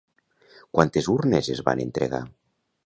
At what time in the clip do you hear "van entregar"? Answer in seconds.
1.69-2.25